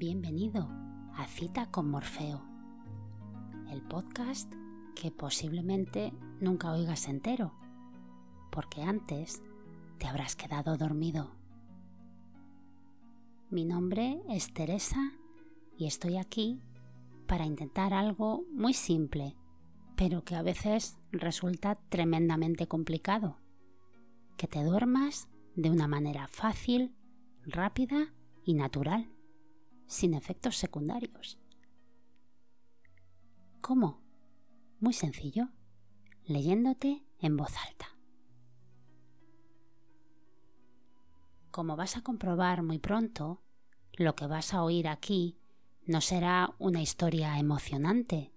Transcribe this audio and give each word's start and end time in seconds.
Bienvenido 0.00 0.68
a 1.16 1.26
Cita 1.26 1.72
con 1.72 1.90
Morfeo, 1.90 2.40
el 3.68 3.82
podcast 3.82 4.48
que 4.94 5.10
posiblemente 5.10 6.12
nunca 6.38 6.70
oigas 6.70 7.08
entero, 7.08 7.52
porque 8.52 8.82
antes 8.82 9.42
te 9.98 10.06
habrás 10.06 10.36
quedado 10.36 10.76
dormido. 10.76 11.32
Mi 13.50 13.64
nombre 13.64 14.22
es 14.28 14.54
Teresa 14.54 15.14
y 15.76 15.86
estoy 15.86 16.16
aquí 16.16 16.62
para 17.26 17.44
intentar 17.44 17.92
algo 17.92 18.44
muy 18.52 18.74
simple, 18.74 19.34
pero 19.96 20.22
que 20.22 20.36
a 20.36 20.42
veces 20.42 20.96
resulta 21.10 21.74
tremendamente 21.88 22.68
complicado, 22.68 23.38
que 24.36 24.46
te 24.46 24.62
duermas 24.62 25.28
de 25.56 25.70
una 25.70 25.88
manera 25.88 26.28
fácil, 26.28 26.94
rápida 27.44 28.14
y 28.44 28.54
natural, 28.54 29.10
sin 29.88 30.14
efectos 30.14 30.56
secundarios. 30.56 31.38
¿Cómo? 33.60 34.00
Muy 34.78 34.92
sencillo, 34.92 35.48
leyéndote 36.24 37.04
en 37.18 37.36
voz 37.36 37.52
alta. 37.66 37.86
Como 41.50 41.74
vas 41.74 41.96
a 41.96 42.02
comprobar 42.02 42.62
muy 42.62 42.78
pronto, 42.78 43.42
lo 43.94 44.14
que 44.14 44.26
vas 44.26 44.54
a 44.54 44.62
oír 44.62 44.86
aquí 44.86 45.36
no 45.86 46.00
será 46.00 46.54
una 46.58 46.82
historia 46.82 47.38
emocionante, 47.38 48.32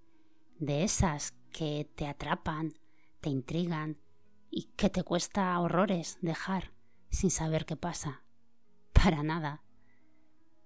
de 0.57 0.83
esas 0.83 1.33
que 1.51 1.89
te 1.95 2.07
atrapan, 2.07 2.73
te 3.19 3.29
intrigan 3.29 3.97
y 4.49 4.63
que 4.75 4.89
te 4.89 5.03
cuesta 5.03 5.59
horrores 5.59 6.17
dejar 6.21 6.73
sin 7.09 7.29
saber 7.29 7.65
qué 7.65 7.75
pasa. 7.75 8.23
Para 8.93 9.21
nada 9.21 9.63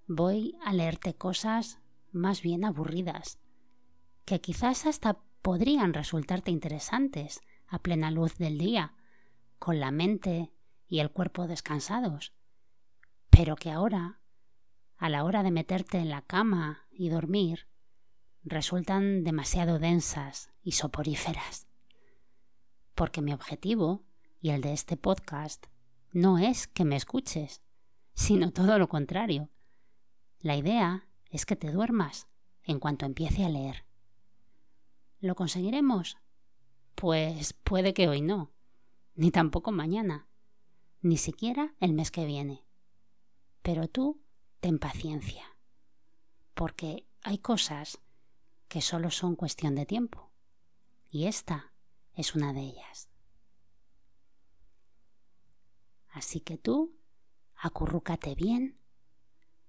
voy 0.07 0.57
a 0.63 0.73
leerte 0.73 1.15
cosas 1.15 1.79
más 2.11 2.41
bien 2.41 2.63
aburridas, 2.63 3.39
que 4.25 4.39
quizás 4.41 4.85
hasta 4.85 5.19
podrían 5.41 5.93
resultarte 5.93 6.51
interesantes 6.51 7.41
a 7.67 7.79
plena 7.79 8.11
luz 8.11 8.37
del 8.37 8.57
día, 8.57 8.93
con 9.59 9.79
la 9.79 9.91
mente 9.91 10.51
y 10.87 10.99
el 10.99 11.11
cuerpo 11.11 11.47
descansados, 11.47 12.33
pero 13.29 13.55
que 13.55 13.71
ahora, 13.71 14.19
a 14.97 15.09
la 15.09 15.23
hora 15.23 15.43
de 15.43 15.51
meterte 15.51 15.97
en 15.97 16.09
la 16.09 16.21
cama 16.21 16.87
y 16.91 17.09
dormir, 17.09 17.67
resultan 18.43 19.23
demasiado 19.23 19.79
densas 19.79 20.51
y 20.61 20.73
soporíferas. 20.73 21.67
Porque 22.93 23.21
mi 23.21 23.33
objetivo, 23.33 24.05
y 24.39 24.51
el 24.51 24.61
de 24.61 24.73
este 24.73 24.95
podcast, 24.95 25.65
no 26.11 26.37
es 26.37 26.67
que 26.67 26.85
me 26.85 26.95
escuches, 26.95 27.61
sino 28.13 28.51
todo 28.51 28.79
lo 28.79 28.87
contrario, 28.87 29.49
la 30.39 30.55
idea 30.55 31.07
es 31.29 31.45
que 31.45 31.55
te 31.55 31.71
duermas 31.71 32.27
en 32.63 32.79
cuanto 32.79 33.05
empiece 33.05 33.45
a 33.45 33.49
leer. 33.49 33.85
¿Lo 35.19 35.35
conseguiremos? 35.35 36.17
Pues 36.95 37.53
puede 37.53 37.93
que 37.93 38.07
hoy 38.07 38.21
no, 38.21 38.51
ni 39.15 39.31
tampoco 39.31 39.71
mañana, 39.71 40.27
ni 41.01 41.17
siquiera 41.17 41.75
el 41.79 41.93
mes 41.93 42.11
que 42.11 42.25
viene. 42.25 42.65
Pero 43.61 43.87
tú 43.87 44.21
ten 44.59 44.79
paciencia, 44.79 45.57
porque 46.53 47.07
hay 47.21 47.37
cosas 47.37 47.99
que 48.67 48.81
solo 48.81 49.11
son 49.11 49.35
cuestión 49.35 49.75
de 49.75 49.85
tiempo, 49.85 50.31
y 51.09 51.25
esta 51.27 51.73
es 52.13 52.35
una 52.35 52.53
de 52.53 52.61
ellas. 52.61 53.09
Así 56.09 56.39
que 56.39 56.57
tú 56.57 56.95
acurrúcate 57.55 58.35
bien 58.35 58.79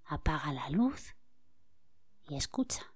apaga 0.06 0.52
la 0.52 0.70
luz 0.70 1.16
y 2.28 2.36
escucha. 2.36 2.94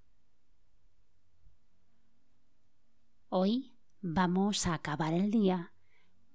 Hoy 3.29 3.77
vamos 4.01 4.67
a 4.67 4.75
acabar 4.75 5.13
el 5.13 5.31
día 5.31 5.73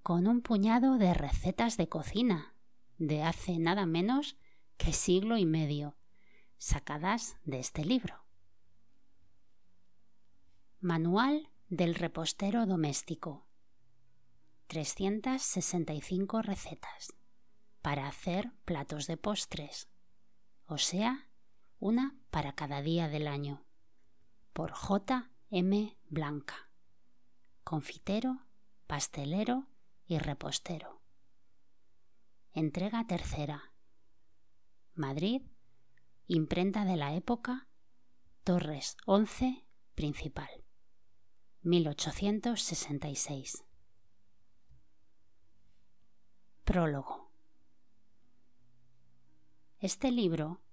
con 0.04 0.28
un 0.28 0.42
puñado 0.42 0.98
de 0.98 1.14
recetas 1.14 1.78
de 1.78 1.90
cocina 1.90 2.54
de 2.98 3.24
hace 3.24 3.58
nada 3.58 3.86
menos 3.86 4.38
que 4.78 4.94
siglo 4.94 5.38
y 5.38 5.46
medio, 5.46 5.98
sacadas 6.58 7.38
de 7.44 7.60
este 7.60 7.84
libro. 7.86 8.26
Manual 10.80 11.50
del 11.70 11.96
repostero 11.96 12.66
doméstico. 12.66 13.48
365 14.68 16.42
recetas 16.42 17.14
para 17.82 18.08
hacer 18.08 18.52
platos 18.66 19.08
de 19.08 19.18
postres 19.18 19.90
o 20.68 20.78
sea, 20.78 21.30
una 21.80 22.16
para 22.30 22.54
cada 22.54 22.82
día 22.82 23.08
del 23.08 23.28
año, 23.28 23.66
por 24.54 24.72
J. 24.72 25.32
M. 25.50 25.98
Blanca, 26.10 26.70
confitero, 27.64 28.46
pastelero 28.88 29.68
y 30.06 30.18
repostero. 30.18 31.02
Entrega 32.54 33.06
tercera. 33.06 33.74
Madrid, 34.94 35.42
imprenta 36.28 36.86
de 36.86 36.96
la 36.96 37.14
época, 37.14 37.68
Torres 38.44 38.96
11, 39.06 39.66
principal. 39.94 40.50
1866. 41.64 43.66
Prólogo. 46.64 47.25
Este 49.86 50.10
libro 50.10 50.64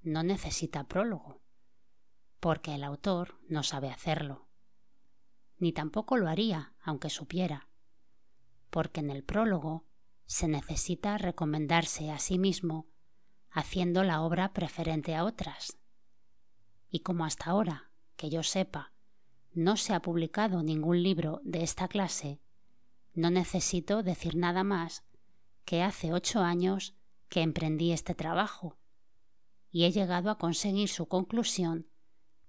no 0.00 0.22
necesita 0.22 0.84
prólogo, 0.84 1.42
porque 2.40 2.74
el 2.74 2.84
autor 2.84 3.38
no 3.46 3.62
sabe 3.62 3.90
hacerlo, 3.90 4.48
ni 5.58 5.74
tampoco 5.74 6.16
lo 6.16 6.26
haría 6.26 6.72
aunque 6.82 7.10
supiera, 7.10 7.68
porque 8.70 9.00
en 9.00 9.10
el 9.10 9.24
prólogo 9.24 9.84
se 10.24 10.48
necesita 10.48 11.18
recomendarse 11.18 12.10
a 12.10 12.18
sí 12.18 12.38
mismo 12.38 12.86
haciendo 13.50 14.04
la 14.04 14.22
obra 14.22 14.54
preferente 14.54 15.14
a 15.14 15.24
otras. 15.24 15.76
Y 16.88 17.00
como 17.00 17.26
hasta 17.26 17.50
ahora, 17.50 17.90
que 18.16 18.30
yo 18.30 18.42
sepa, 18.42 18.94
no 19.52 19.76
se 19.76 19.92
ha 19.92 20.00
publicado 20.00 20.62
ningún 20.62 21.02
libro 21.02 21.42
de 21.44 21.62
esta 21.62 21.88
clase, 21.88 22.40
no 23.12 23.28
necesito 23.28 24.02
decir 24.02 24.34
nada 24.34 24.64
más 24.64 25.04
que 25.66 25.82
hace 25.82 26.14
ocho 26.14 26.40
años 26.40 26.96
que 27.32 27.40
emprendí 27.40 27.92
este 27.92 28.14
trabajo 28.14 28.76
y 29.70 29.84
he 29.84 29.90
llegado 29.90 30.28
a 30.28 30.36
conseguir 30.36 30.90
su 30.90 31.08
conclusión 31.08 31.88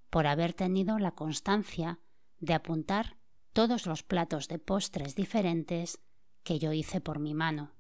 por 0.09 0.27
haber 0.27 0.51
tenido 0.51 0.99
la 0.99 1.11
constancia 1.11 2.01
de 2.39 2.53
apuntar 2.53 3.16
todos 3.53 3.85
los 3.85 4.03
platos 4.03 4.49
de 4.49 4.59
postres 4.59 5.16
diferentes 5.16 6.01
que 6.43 6.59
yo 6.59 6.73
hice 6.73 6.99
por 6.99 7.19
mi 7.19 7.33
mano. 7.33 7.72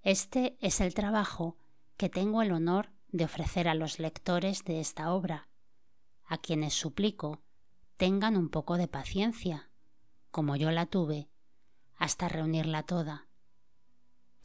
Este 0.00 0.56
es 0.62 0.80
el 0.80 0.94
trabajo 0.94 1.58
que 1.98 2.08
tengo 2.08 2.40
el 2.40 2.50
honor 2.50 2.90
de 3.08 3.26
ofrecer 3.26 3.68
a 3.68 3.74
los 3.74 3.98
lectores 3.98 4.64
de 4.64 4.80
esta 4.80 5.12
obra, 5.12 5.50
a 6.24 6.38
quienes 6.38 6.72
suplico 6.72 7.42
tengan 7.98 8.38
un 8.38 8.48
poco 8.48 8.78
de 8.78 8.88
paciencia, 8.88 9.68
como 10.30 10.56
yo 10.56 10.70
la 10.70 10.86
tuve, 10.86 11.28
hasta 11.96 12.30
reunirla 12.30 12.82
toda 12.84 13.27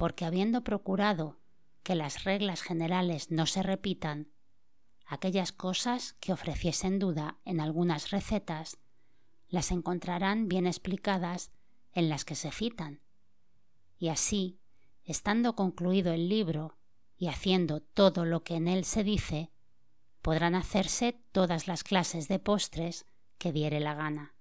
porque 0.04 0.26
habiendo 0.26 0.66
procurado 0.66 1.40
que 1.82 1.96
las 1.96 2.26
reglas 2.26 2.62
generales 2.62 3.32
no 3.32 3.46
se 3.46 3.64
repitan, 3.64 4.34
aquellas 5.06 5.54
cosas 5.54 6.18
que 6.20 6.34
ofreciesen 6.34 7.00
duda 7.00 7.38
en 7.46 7.62
algunas 7.62 8.12
recetas 8.12 8.80
las 9.48 9.72
encontrarán 9.72 10.50
bien 10.50 10.68
explicadas 10.68 11.54
en 11.94 12.10
las 12.10 12.26
que 12.26 12.36
se 12.36 12.52
citan. 12.52 13.00
Y 13.98 14.10
así, 14.10 14.60
estando 15.06 15.56
concluido 15.56 16.12
el 16.12 16.28
libro 16.28 16.78
y 17.16 17.28
haciendo 17.28 17.80
todo 17.80 18.26
lo 18.26 18.44
que 18.44 18.56
en 18.56 18.68
él 18.68 18.84
se 18.84 19.06
dice, 19.06 19.54
podrán 20.22 20.54
hacerse 20.54 21.24
todas 21.32 21.70
las 21.70 21.86
clases 21.86 22.28
de 22.28 22.40
postres 22.40 23.06
que 23.38 23.54
diere 23.54 23.80
la 23.80 23.94
gana. 23.94 24.36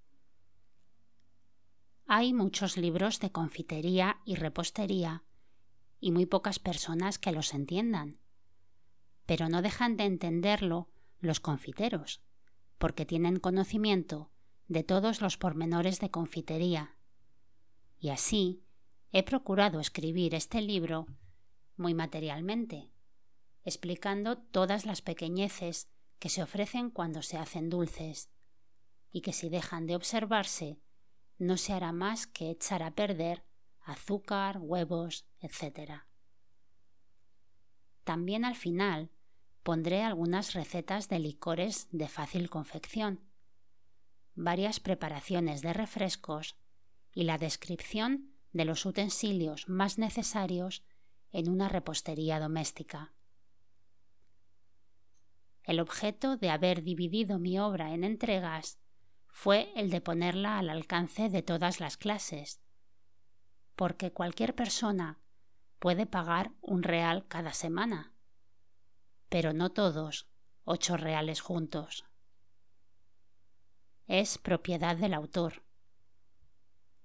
Hay 2.09 2.33
muchos 2.33 2.77
libros 2.77 3.21
de 3.21 3.31
confitería 3.31 4.19
y 4.25 4.35
repostería 4.35 5.23
y 6.03 6.11
muy 6.11 6.27
pocas 6.27 6.59
personas 6.59 7.19
que 7.21 7.31
los 7.31 7.55
entiendan. 7.55 8.19
Pero 9.25 9.49
no 9.49 9.63
dejan 9.63 9.97
de 9.97 10.05
entenderlo 10.05 10.91
los 11.21 11.39
confiteros, 11.39 12.21
porque 12.77 13.07
tienen 13.07 13.39
conocimiento 13.39 14.33
de 14.67 14.83
todos 14.83 15.21
los 15.21 15.37
pormenores 15.39 16.01
de 16.01 16.11
confitería. 16.11 16.97
Y 18.01 18.09
así 18.09 18.65
he 19.13 19.23
procurado 19.23 19.79
escribir 19.79 20.35
este 20.35 20.61
libro 20.61 21.07
muy 21.77 21.95
materialmente, 21.95 22.91
explicando 23.63 24.39
todas 24.39 24.85
las 24.85 25.03
pequeñeces 25.03 25.89
que 26.19 26.31
se 26.31 26.43
ofrecen 26.43 26.91
cuando 26.91 27.23
se 27.23 27.39
hacen 27.39 27.71
dulces, 27.71 28.29
y 29.13 29.21
que 29.21 29.33
si 29.33 29.49
dejan 29.49 29.87
de 29.87 29.95
observarse, 29.95 30.81
no 31.39 31.57
se 31.57 31.73
hará 31.73 31.93
más 31.93 32.27
que 32.27 32.51
echar 32.51 32.83
a 32.83 32.97
perder 32.97 33.45
azúcar, 33.85 34.59
huevos, 34.61 35.27
etc. 35.41 36.03
También 38.05 38.45
al 38.45 38.57
final 38.57 39.11
pondré 39.63 40.03
algunas 40.03 40.55
recetas 40.55 41.09
de 41.09 41.19
licores 41.19 41.89
de 41.93 42.09
fácil 42.09 42.51
confección, 42.51 43.21
varias 44.35 44.81
preparaciones 44.81 45.63
de 45.63 45.73
refrescos 45.73 46.57
y 47.13 47.25
la 47.25 47.39
descripción 47.39 48.33
de 48.53 48.65
los 48.65 48.85
utensilios 48.87 49.69
más 49.69 49.99
necesarios 49.99 50.83
en 51.31 51.49
una 51.49 51.69
repostería 51.69 52.39
doméstica. 52.41 53.15
El 55.65 55.81
objeto 55.81 56.37
de 56.37 56.51
haber 56.51 56.83
dividido 56.83 57.39
mi 57.39 57.59
obra 57.59 57.95
en 57.95 58.05
entregas 58.05 58.79
fue 59.29 59.73
el 59.77 59.91
de 59.91 60.01
ponerla 60.01 60.59
al 60.59 60.69
alcance 60.69 61.29
de 61.29 61.43
todas 61.43 61.81
las 61.81 61.97
clases, 61.97 62.61
porque 63.77 64.13
cualquier 64.13 64.55
persona 64.55 65.19
puede 65.79 66.07
pagar 66.07 66.53
un 66.61 66.83
real 66.83 67.27
cada 67.27 67.53
semana, 67.53 68.13
pero 69.29 69.53
no 69.53 69.71
todos 69.71 70.29
ocho 70.65 70.97
reales 70.97 71.41
juntos. 71.41 72.05
Es 74.07 74.39
propiedad 74.39 74.97
del 74.97 75.15
autor. 75.15 75.63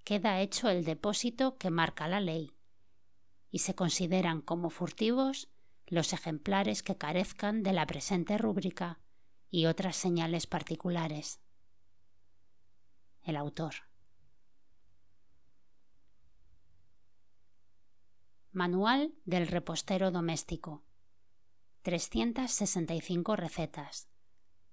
Queda 0.03 0.41
hecho 0.41 0.69
el 0.69 0.85
depósito 0.85 1.57
que 1.57 1.69
marca 1.69 2.07
la 2.07 2.19
ley 2.19 2.53
y 3.49 3.59
se 3.59 3.75
consideran 3.75 4.41
como 4.41 4.69
furtivos 4.69 5.49
los 5.87 6.13
ejemplares 6.13 6.83
que 6.83 6.97
carezcan 6.97 7.63
de 7.63 7.73
la 7.73 7.87
presente 7.87 8.37
rúbrica 8.37 8.99
y 9.49 9.65
otras 9.65 9.95
señales 9.95 10.45
particulares. 10.45 11.39
El 13.23 13.37
autor. 13.37 13.86
Manual 18.57 19.13
del 19.23 19.45
repostero 19.45 20.09
doméstico. 20.09 20.83
365 21.83 23.35
recetas 23.35 24.09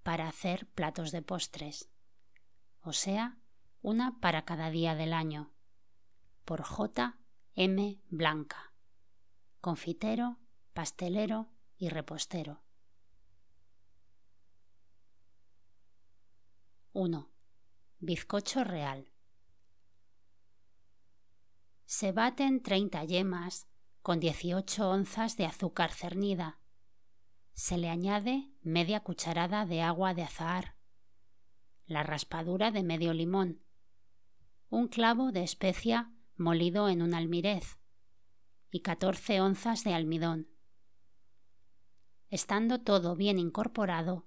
para 0.02 0.26
hacer 0.26 0.66
platos 0.70 1.12
de 1.12 1.20
postres, 1.20 1.90
o 2.80 2.94
sea, 2.94 3.36
una 3.82 4.18
para 4.20 4.46
cada 4.46 4.70
día 4.70 4.94
del 4.94 5.12
año, 5.12 5.52
por 6.46 6.62
J. 6.62 7.18
M. 7.56 8.00
Blanca, 8.08 8.72
confitero, 9.60 10.38
pastelero 10.72 11.50
y 11.76 11.90
repostero. 11.90 12.62
1. 16.94 17.30
Bizcocho 17.98 18.64
real. 18.64 19.12
Se 21.84 22.12
baten 22.12 22.62
30 22.62 23.04
yemas 23.04 23.68
con 24.04 24.20
18 24.20 24.90
onzas 24.90 25.38
de 25.38 25.46
azúcar 25.46 25.90
cernida. 25.90 26.58
Se 27.54 27.78
le 27.78 27.88
añade 27.88 28.50
media 28.60 29.00
cucharada 29.00 29.64
de 29.64 29.80
agua 29.80 30.12
de 30.12 30.22
azahar, 30.22 30.76
la 31.86 32.02
raspadura 32.02 32.70
de 32.70 32.82
medio 32.82 33.14
limón, 33.14 33.62
un 34.68 34.88
clavo 34.88 35.32
de 35.32 35.42
especia 35.42 36.12
molido 36.36 36.90
en 36.90 37.00
un 37.00 37.14
almirez 37.14 37.78
y 38.70 38.80
14 38.80 39.40
onzas 39.40 39.84
de 39.84 39.94
almidón. 39.94 40.50
Estando 42.28 42.82
todo 42.82 43.16
bien 43.16 43.38
incorporado, 43.38 44.26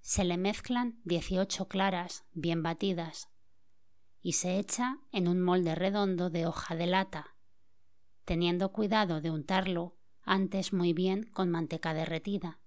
se 0.00 0.22
le 0.22 0.36
mezclan 0.36 1.00
18 1.02 1.66
claras 1.66 2.24
bien 2.34 2.62
batidas 2.62 3.28
y 4.22 4.34
se 4.34 4.60
echa 4.60 5.00
en 5.10 5.26
un 5.26 5.42
molde 5.42 5.74
redondo 5.74 6.30
de 6.30 6.46
hoja 6.46 6.76
de 6.76 6.86
lata 6.86 7.34
teniendo 8.28 8.72
cuidado 8.72 9.22
de 9.22 9.30
untarlo 9.30 9.96
antes 10.22 10.74
muy 10.74 10.92
bien 10.92 11.22
con 11.32 11.48
manteca 11.48 11.94
derretida. 11.94 12.60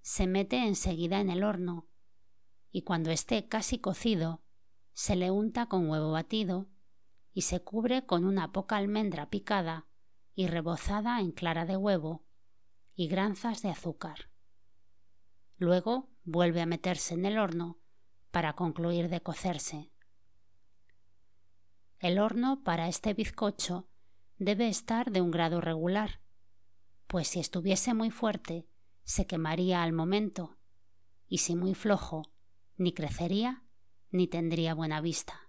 Se 0.00 0.26
mete 0.26 0.66
enseguida 0.66 1.20
en 1.20 1.30
el 1.30 1.44
horno 1.44 1.86
y 2.72 2.82
cuando 2.82 3.12
esté 3.12 3.46
casi 3.46 3.78
cocido 3.78 4.42
se 4.94 5.14
le 5.14 5.30
unta 5.30 5.66
con 5.66 5.88
huevo 5.88 6.10
batido 6.10 6.66
y 7.32 7.42
se 7.42 7.62
cubre 7.62 8.04
con 8.04 8.24
una 8.24 8.50
poca 8.50 8.78
almendra 8.78 9.30
picada 9.30 9.86
y 10.34 10.48
rebozada 10.48 11.20
en 11.20 11.30
clara 11.30 11.64
de 11.64 11.76
huevo 11.76 12.24
y 12.96 13.06
granzas 13.06 13.62
de 13.62 13.68
azúcar. 13.68 14.28
Luego 15.56 16.10
vuelve 16.24 16.62
a 16.62 16.66
meterse 16.66 17.14
en 17.14 17.26
el 17.26 17.38
horno 17.38 17.78
para 18.32 18.54
concluir 18.54 19.08
de 19.08 19.20
cocerse. 19.20 19.92
El 22.00 22.18
horno 22.18 22.64
para 22.64 22.88
este 22.88 23.14
bizcocho 23.14 23.86
debe 24.42 24.68
estar 24.68 25.12
de 25.12 25.20
un 25.20 25.30
grado 25.30 25.60
regular, 25.60 26.20
pues 27.06 27.28
si 27.28 27.40
estuviese 27.40 27.94
muy 27.94 28.10
fuerte, 28.10 28.66
se 29.04 29.26
quemaría 29.26 29.82
al 29.82 29.92
momento, 29.92 30.56
y 31.28 31.38
si 31.38 31.54
muy 31.54 31.74
flojo, 31.74 32.22
ni 32.76 32.92
crecería 32.92 33.62
ni 34.10 34.26
tendría 34.26 34.74
buena 34.74 35.00
vista. 35.00 35.48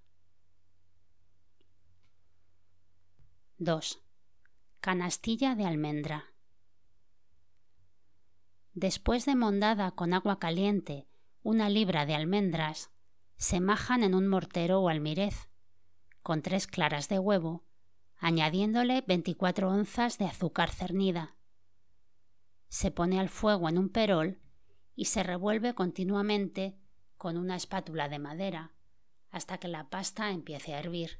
2. 3.57 4.01
Canastilla 4.79 5.55
de 5.55 5.65
almendra. 5.65 6.33
Después 8.73 9.25
de 9.25 9.35
mondada 9.35 9.91
con 9.91 10.13
agua 10.13 10.39
caliente 10.39 11.07
una 11.41 11.69
libra 11.69 12.05
de 12.05 12.15
almendras, 12.15 12.91
se 13.37 13.59
majan 13.59 14.03
en 14.03 14.15
un 14.15 14.27
mortero 14.27 14.81
o 14.81 14.89
almirez, 14.89 15.49
con 16.21 16.41
tres 16.41 16.67
claras 16.67 17.09
de 17.09 17.19
huevo 17.19 17.65
añadiéndole 18.17 19.03
24 19.07 19.69
onzas 19.69 20.17
de 20.17 20.25
azúcar 20.25 20.69
cernida. 20.71 21.35
Se 22.69 22.91
pone 22.91 23.19
al 23.19 23.29
fuego 23.29 23.69
en 23.69 23.77
un 23.77 23.89
perol 23.89 24.39
y 24.95 25.05
se 25.05 25.23
revuelve 25.23 25.73
continuamente 25.75 26.77
con 27.17 27.37
una 27.37 27.55
espátula 27.55 28.09
de 28.09 28.19
madera 28.19 28.73
hasta 29.29 29.57
que 29.57 29.67
la 29.67 29.89
pasta 29.89 30.31
empiece 30.31 30.73
a 30.73 30.79
hervir. 30.79 31.19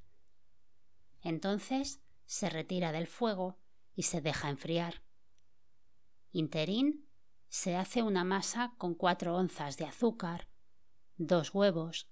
Entonces 1.22 2.02
se 2.26 2.50
retira 2.50 2.92
del 2.92 3.08
fuego 3.08 3.58
y 3.96 4.04
se 4.04 4.22
deja 4.22 4.50
enfriar. 4.50 5.04
Interín 6.32 7.08
se 7.48 7.76
hace 7.76 8.02
una 8.02 8.24
masa 8.24 8.74
con 8.78 8.96
cuatro 8.96 9.36
onzas 9.36 9.78
de 9.78 9.86
azúcar, 9.86 10.48
dos 11.18 11.54
huevos, 11.54 12.10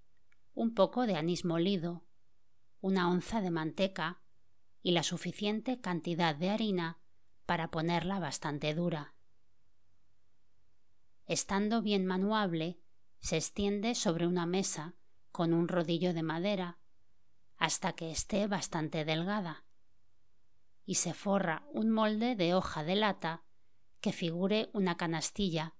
un 0.54 0.74
poco 0.74 1.08
de 1.08 1.16
anís 1.16 1.46
molido, 1.46 2.06
una 2.80 3.10
onza 3.10 3.42
de 3.42 3.52
manteca 3.52 4.22
y 4.84 4.92
la 4.92 5.04
suficiente 5.04 5.80
cantidad 5.80 6.36
de 6.36 6.50
harina 6.50 7.00
para 7.46 7.70
ponerla 7.70 8.20
bastante 8.20 8.74
dura. 8.74 9.14
Estando 11.26 11.82
bien 11.82 12.06
manuable, 12.06 12.80
se 13.20 13.38
extiende 13.38 13.96
sobre 13.96 14.28
una 14.28 14.46
mesa 14.46 14.96
con 15.32 15.54
un 15.54 15.68
rodillo 15.68 16.14
de 16.14 16.24
madera 16.24 16.80
hasta 17.58 17.94
que 17.94 18.10
esté 18.10 18.48
bastante 18.48 19.06
delgada 19.06 19.66
y 20.84 20.96
se 20.96 21.14
forra 21.14 21.64
un 21.72 21.92
molde 21.92 22.36
de 22.36 22.56
hoja 22.56 22.84
de 22.84 22.96
lata 22.96 23.44
que 24.02 24.12
figure 24.12 24.72
una 24.74 24.98
canastilla, 24.98 25.76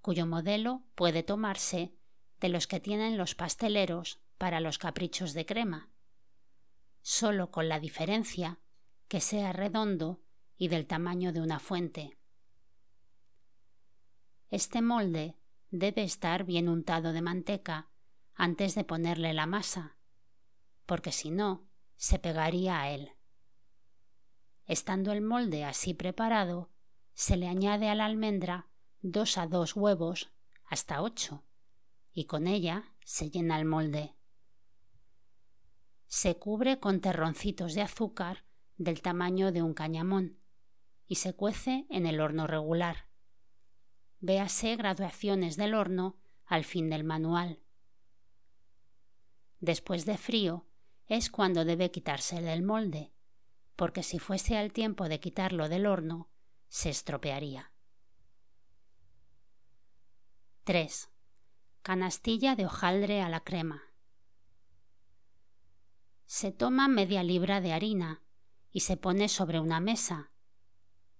cuyo 0.00 0.26
modelo 0.26 0.82
puede 0.96 1.22
tomarse 1.22 1.94
de 2.40 2.48
los 2.48 2.66
que 2.66 2.80
tienen 2.80 3.16
los 3.16 3.36
pasteleros 3.36 4.20
para 4.36 4.60
los 4.60 4.78
caprichos 4.78 5.32
de 5.32 5.46
crema 5.46 5.90
solo 7.08 7.52
con 7.52 7.68
la 7.68 7.78
diferencia 7.78 8.58
que 9.06 9.20
sea 9.20 9.52
redondo 9.52 10.24
y 10.56 10.66
del 10.66 10.88
tamaño 10.88 11.32
de 11.32 11.40
una 11.40 11.60
fuente. 11.60 12.18
Este 14.50 14.82
molde 14.82 15.36
debe 15.70 16.02
estar 16.02 16.42
bien 16.42 16.68
untado 16.68 17.12
de 17.12 17.22
manteca 17.22 17.88
antes 18.34 18.74
de 18.74 18.82
ponerle 18.82 19.34
la 19.34 19.46
masa, 19.46 19.96
porque 20.84 21.12
si 21.12 21.30
no, 21.30 21.68
se 21.94 22.18
pegaría 22.18 22.80
a 22.80 22.90
él. 22.90 23.12
Estando 24.64 25.12
el 25.12 25.22
molde 25.22 25.64
así 25.64 25.94
preparado, 25.94 26.72
se 27.14 27.36
le 27.36 27.46
añade 27.46 27.88
a 27.88 27.94
la 27.94 28.06
almendra 28.06 28.68
dos 29.00 29.38
a 29.38 29.46
dos 29.46 29.76
huevos 29.76 30.32
hasta 30.64 31.00
ocho, 31.02 31.44
y 32.12 32.24
con 32.24 32.48
ella 32.48 32.96
se 33.04 33.30
llena 33.30 33.60
el 33.60 33.64
molde 33.64 34.15
se 36.06 36.38
cubre 36.38 36.78
con 36.78 37.00
terroncitos 37.00 37.74
de 37.74 37.82
azúcar 37.82 38.44
del 38.76 39.02
tamaño 39.02 39.52
de 39.52 39.62
un 39.62 39.74
cañamón 39.74 40.38
y 41.06 41.16
se 41.16 41.34
cuece 41.34 41.86
en 41.90 42.06
el 42.06 42.20
horno 42.20 42.46
regular. 42.46 43.08
Véase 44.20 44.76
graduaciones 44.76 45.56
del 45.56 45.74
horno 45.74 46.16
al 46.44 46.64
fin 46.64 46.90
del 46.90 47.04
manual. 47.04 47.60
Después 49.60 50.04
de 50.04 50.16
frío 50.16 50.66
es 51.06 51.30
cuando 51.30 51.64
debe 51.64 51.90
quitarse 51.90 52.40
del 52.40 52.62
molde, 52.62 53.12
porque 53.74 54.02
si 54.02 54.18
fuese 54.18 54.56
al 54.56 54.72
tiempo 54.72 55.08
de 55.08 55.20
quitarlo 55.20 55.68
del 55.68 55.86
horno, 55.86 56.28
se 56.68 56.90
estropearía. 56.90 57.72
3. 60.64 61.10
Canastilla 61.82 62.56
de 62.56 62.66
hojaldre 62.66 63.22
a 63.22 63.28
la 63.28 63.40
crema 63.40 63.86
se 66.26 66.50
toma 66.50 66.88
media 66.88 67.22
libra 67.22 67.60
de 67.60 67.72
harina 67.72 68.20
y 68.72 68.80
se 68.80 68.96
pone 68.96 69.28
sobre 69.28 69.60
una 69.60 69.80
mesa. 69.80 70.32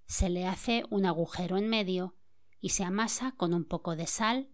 se 0.09 0.29
le 0.29 0.47
hace 0.47 0.85
un 0.91 1.05
agujero 1.05 1.57
en 1.57 1.69
medio 1.69 2.15
y 2.61 2.69
se 2.71 2.85
amasa 2.85 3.33
con 3.33 3.55
un 3.55 3.65
poco 3.65 3.97
de 3.97 4.07
sal, 4.07 4.51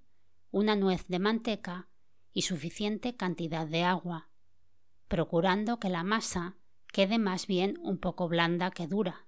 una 0.50 0.76
nuez 0.76 1.06
de 1.09 1.18
manteca 1.18 1.88
y 2.32 2.42
suficiente 2.42 3.16
cantidad 3.16 3.66
de 3.66 3.82
agua, 3.82 4.30
procurando 5.09 5.78
que 5.78 5.90
la 5.90 6.04
masa 6.04 6.56
quede 6.90 7.18
más 7.18 7.47
bien 7.47 7.78
un 7.82 7.99
poco 7.99 8.28
blanda 8.28 8.71
que 8.71 8.87
dura. 8.87 9.26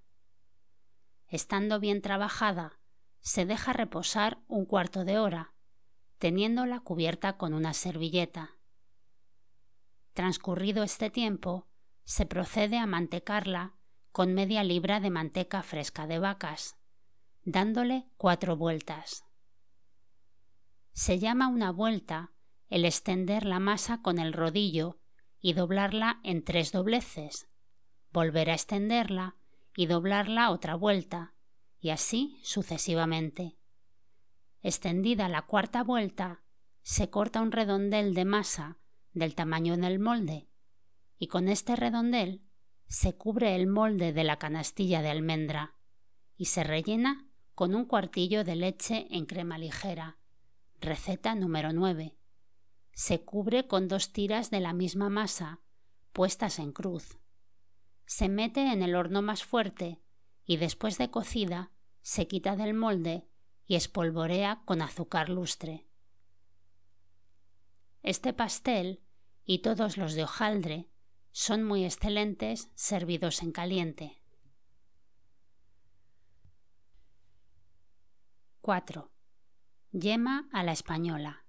Estando 1.29 1.81
bien 1.81 2.01
trabajada, 2.01 2.79
se 3.21 3.45
deja 3.45 3.73
reposar 3.73 4.43
un 4.47 4.67
cuarto 4.67 5.05
de 5.05 5.19
hora, 5.19 5.55
teniéndola 6.19 6.81
cubierta 6.81 7.37
con 7.37 7.55
una 7.55 7.75
servilleta. 7.75 8.57
Transcurrido 10.15 10.85
este 10.85 11.11
tiempo, 11.11 11.67
se 12.05 12.25
procede 12.25 12.79
a 12.79 12.87
mantecarla 12.87 13.75
con 14.13 14.33
media 14.33 14.63
libra 14.63 15.01
de 15.01 15.11
manteca 15.11 15.65
fresca 15.65 16.07
de 16.07 16.21
vacas, 16.21 16.77
dándole 17.43 18.07
cuatro 18.17 18.57
vueltas. 18.57 19.25
Se 20.93 21.19
llama 21.19 21.49
una 21.49 21.73
vuelta 21.73 22.31
el 22.71 22.85
extender 22.85 23.45
la 23.45 23.59
masa 23.59 24.03
con 24.03 24.21
el 24.21 24.33
rodillo 24.33 25.01
y 25.41 25.55
doblarla 25.55 26.21
en 26.23 26.45
tres 26.45 26.71
dobleces, 26.71 27.49
volver 28.13 28.51
a 28.51 28.55
extenderla 28.55 29.35
y 29.77 29.87
doblarla 29.87 30.53
otra 30.53 30.77
vuelta, 30.77 31.35
y 31.81 31.91
así 31.91 32.39
sucesivamente. 32.45 33.57
Extendida 34.63 35.29
la 35.29 35.43
cuarta 35.43 35.83
vuelta, 35.83 36.45
se 36.83 37.11
corta 37.11 37.43
un 37.43 37.51
redondel 37.51 38.15
de 38.15 38.25
masa 38.25 38.79
del 39.15 39.35
tamaño 39.35 39.77
del 39.77 39.99
molde, 39.99 40.49
y 41.19 41.29
con 41.29 41.49
este 41.49 41.77
redondel 41.77 42.43
se 42.87 43.17
cubre 43.17 43.57
el 43.57 43.67
molde 43.67 44.13
de 44.13 44.25
la 44.25 44.39
canastilla 44.39 45.01
de 45.01 45.11
almendra 45.11 45.75
y 46.37 46.47
se 46.47 46.65
rellena 46.65 47.27
con 47.55 47.75
un 47.75 47.87
cuartillo 47.87 48.45
de 48.45 48.57
leche 48.57 49.07
en 49.11 49.27
crema 49.27 49.57
ligera. 49.59 50.19
Receta 50.81 51.35
número 51.35 51.73
9. 51.73 52.17
Se 52.93 53.25
cubre 53.25 53.67
con 53.67 53.89
dos 53.89 54.13
tiras 54.13 54.51
de 54.51 54.61
la 54.61 54.73
misma 54.73 55.09
masa, 55.09 55.61
puestas 56.13 56.59
en 56.59 56.73
cruz. 56.73 57.19
Se 58.07 58.29
mete 58.29 58.73
en 58.73 58.83
el 58.83 58.95
horno 58.95 59.23
más 59.23 59.45
fuerte 59.45 60.01
y 60.45 60.59
después 60.59 60.99
de 60.99 61.11
cocida 61.11 61.71
se 62.03 62.27
quita 62.27 62.55
del 62.57 62.75
molde 62.75 63.27
y 63.67 63.77
espolvorea 63.77 64.63
con 64.67 64.83
azúcar 64.83 65.31
lustre. 65.31 65.87
Este 68.03 68.35
pastel 68.35 69.04
y 69.45 69.59
todos 69.59 69.97
los 69.97 70.15
de 70.15 70.25
hojaldre 70.25 70.89
son 71.33 71.65
muy 71.65 71.85
excelentes 71.85 72.71
servidos 72.75 73.43
en 73.43 73.53
caliente. 73.53 74.23
4. 78.61 79.11
Yema 79.93 80.49
a 80.53 80.63
la 80.63 80.73
española. 80.73 81.45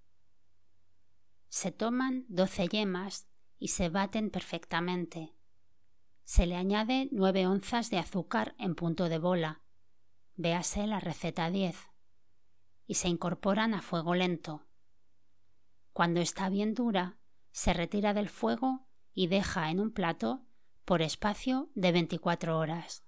Se 1.47 1.71
toman 1.71 2.25
12 2.27 2.67
yemas 2.67 3.27
y 3.57 3.69
se 3.69 3.89
baten 3.89 4.31
perfectamente. 4.31 5.33
Se 6.25 6.45
le 6.45 6.55
añade 6.55 7.07
9 7.11 7.47
onzas 7.47 7.89
de 7.89 7.99
azúcar 7.99 8.55
en 8.57 8.75
punto 8.75 9.07
de 9.07 9.19
bola, 9.19 9.61
véase 10.35 10.87
la 10.87 10.99
receta 10.99 11.49
10, 11.49 11.77
y 12.87 12.95
se 12.95 13.07
incorporan 13.07 13.73
a 13.73 13.81
fuego 13.81 14.15
lento. 14.15 14.67
Cuando 15.93 16.19
está 16.19 16.49
bien 16.49 16.73
dura, 16.73 17.17
se 17.55 17.71
retira 17.71 18.13
del 18.13 18.27
fuego 18.27 18.85
y 19.13 19.27
deja 19.27 19.71
en 19.71 19.79
un 19.79 19.93
plato 19.93 20.45
por 20.83 21.01
espacio 21.01 21.71
de 21.73 21.93
24 21.93 22.59
horas. 22.59 23.05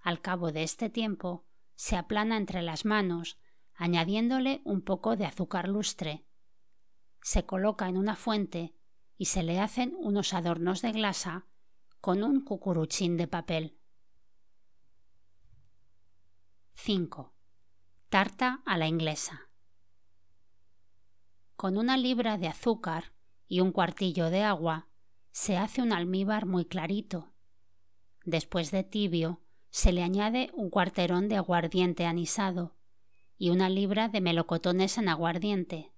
Al 0.00 0.20
cabo 0.20 0.50
de 0.50 0.64
este 0.64 0.90
tiempo, 0.90 1.46
se 1.76 1.94
aplana 1.94 2.36
entre 2.36 2.62
las 2.62 2.84
manos, 2.84 3.38
añadiéndole 3.76 4.60
un 4.64 4.82
poco 4.82 5.14
de 5.14 5.24
azúcar 5.24 5.68
lustre. 5.68 6.26
Se 7.22 7.46
coloca 7.46 7.88
en 7.88 7.96
una 7.96 8.16
fuente 8.16 8.74
y 9.16 9.26
se 9.26 9.44
le 9.44 9.60
hacen 9.60 9.94
unos 9.96 10.34
adornos 10.34 10.82
de 10.82 10.90
glasa 10.90 11.46
con 12.00 12.24
un 12.24 12.42
cucuruchín 12.42 13.16
de 13.16 13.28
papel. 13.28 13.78
5. 16.74 17.32
Tarta 18.08 18.64
a 18.66 18.76
la 18.76 18.88
inglesa. 18.88 19.45
Con 21.56 21.78
una 21.78 21.96
libra 21.96 22.36
de 22.36 22.48
azúcar 22.48 23.14
y 23.48 23.60
un 23.60 23.72
cuartillo 23.72 24.28
de 24.28 24.42
agua 24.42 24.88
se 25.30 25.56
hace 25.56 25.80
un 25.80 25.94
almíbar 25.94 26.44
muy 26.44 26.66
clarito. 26.66 27.32
Después 28.26 28.70
de 28.70 28.84
tibio, 28.84 29.40
se 29.70 29.90
le 29.92 30.02
añade 30.02 30.50
un 30.52 30.68
cuarterón 30.68 31.28
de 31.28 31.36
aguardiente 31.36 32.04
anisado 32.04 32.76
y 33.38 33.48
una 33.48 33.70
libra 33.70 34.08
de 34.08 34.20
melocotones 34.20 34.98
en 34.98 35.08
aguardiente, 35.08 35.92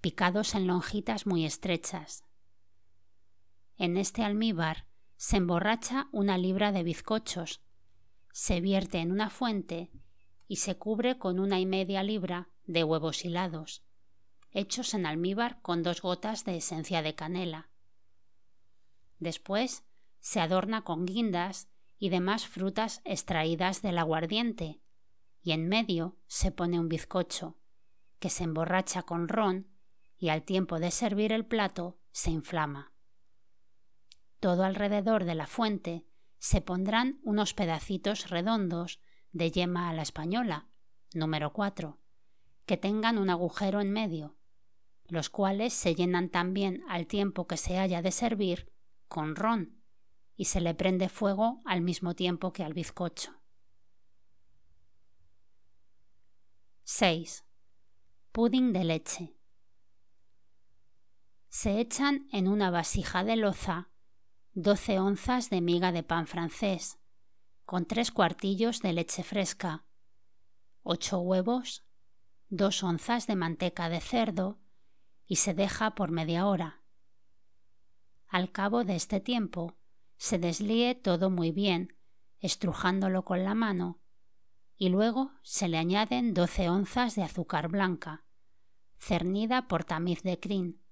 picados 0.00 0.54
en 0.54 0.66
lonjitas 0.66 1.26
muy 1.26 1.44
estrechas. 1.44 2.24
En 3.76 3.98
este 3.98 4.22
almíbar 4.22 4.86
se 5.16 5.36
emborracha 5.36 6.08
una 6.12 6.38
libra 6.38 6.72
de 6.72 6.82
bizcochos, 6.82 7.60
se 8.32 8.62
vierte 8.62 9.00
en 9.00 9.12
una 9.12 9.28
fuente 9.28 9.90
y 10.48 10.56
se 10.56 10.78
cubre 10.78 11.18
con 11.18 11.38
una 11.40 11.60
y 11.60 11.66
media 11.66 12.02
libra 12.02 12.48
de 12.66 12.84
huevos 12.84 13.24
hilados, 13.24 13.84
hechos 14.54 14.94
en 14.94 15.04
almíbar 15.04 15.60
con 15.60 15.82
dos 15.82 16.00
gotas 16.00 16.44
de 16.44 16.56
esencia 16.56 17.02
de 17.02 17.14
canela. 17.14 17.68
Después 19.18 19.84
se 20.20 20.40
adorna 20.40 20.82
con 20.82 21.04
guindas 21.04 21.68
y 21.98 22.08
demás 22.08 22.46
frutas 22.46 23.02
extraídas 23.04 23.82
del 23.82 23.98
aguardiente, 23.98 24.80
y 25.42 25.52
en 25.52 25.68
medio 25.68 26.16
se 26.26 26.50
pone 26.50 26.80
un 26.80 26.88
bizcocho, 26.88 27.58
que 28.18 28.30
se 28.30 28.44
emborracha 28.44 29.02
con 29.02 29.28
ron 29.28 29.68
y 30.16 30.30
al 30.30 30.42
tiempo 30.42 30.78
de 30.78 30.90
servir 30.90 31.32
el 31.32 31.44
plato 31.44 31.98
se 32.12 32.30
inflama. 32.30 32.94
Todo 34.40 34.64
alrededor 34.64 35.24
de 35.24 35.34
la 35.34 35.46
fuente 35.46 36.06
se 36.38 36.60
pondrán 36.60 37.18
unos 37.22 37.54
pedacitos 37.54 38.30
redondos 38.30 39.00
de 39.32 39.50
yema 39.50 39.88
a 39.88 39.92
la 39.92 40.02
española, 40.02 40.68
número 41.12 41.52
4, 41.52 41.98
que 42.66 42.76
tengan 42.76 43.18
un 43.18 43.30
agujero 43.30 43.80
en 43.80 43.92
medio, 43.92 44.36
los 45.06 45.30
cuales 45.30 45.72
se 45.74 45.94
llenan 45.94 46.30
también 46.30 46.82
al 46.88 47.06
tiempo 47.06 47.46
que 47.46 47.56
se 47.56 47.78
haya 47.78 48.02
de 48.02 48.10
servir 48.10 48.72
con 49.08 49.36
ron 49.36 49.82
y 50.36 50.46
se 50.46 50.60
le 50.60 50.74
prende 50.74 51.08
fuego 51.08 51.62
al 51.64 51.80
mismo 51.80 52.14
tiempo 52.14 52.52
que 52.52 52.64
al 52.64 52.74
bizcocho. 52.74 53.40
6. 56.84 57.44
Pudding 58.32 58.72
de 58.72 58.84
leche. 58.84 59.36
Se 61.48 61.80
echan 61.80 62.28
en 62.32 62.48
una 62.48 62.70
vasija 62.70 63.24
de 63.24 63.36
loza 63.36 63.90
12 64.56 65.00
onzas 65.00 65.50
de 65.50 65.60
miga 65.60 65.90
de 65.92 66.02
pan 66.02 66.26
francés, 66.26 66.98
con 67.64 67.86
tres 67.86 68.12
cuartillos 68.12 68.82
de 68.82 68.92
leche 68.92 69.24
fresca, 69.24 69.84
8 70.82 71.18
huevos, 71.20 71.84
2 72.50 72.82
onzas 72.84 73.26
de 73.26 73.34
manteca 73.34 73.88
de 73.88 74.00
cerdo 74.00 74.60
y 75.26 75.36
se 75.36 75.54
deja 75.54 75.94
por 75.94 76.10
media 76.10 76.46
hora. 76.46 76.82
Al 78.28 78.50
cabo 78.52 78.84
de 78.84 78.96
este 78.96 79.20
tiempo, 79.20 79.76
se 80.16 80.38
deslíe 80.38 80.94
todo 80.94 81.30
muy 81.30 81.52
bien, 81.52 81.96
estrujándolo 82.40 83.24
con 83.24 83.44
la 83.44 83.54
mano, 83.54 84.00
y 84.76 84.88
luego 84.88 85.32
se 85.42 85.68
le 85.68 85.78
añaden 85.78 86.34
doce 86.34 86.68
onzas 86.68 87.14
de 87.14 87.22
azúcar 87.22 87.68
blanca, 87.68 88.24
cernida 88.98 89.68
por 89.68 89.84
tamiz 89.84 90.22
de 90.22 90.40
crin, 90.40 90.82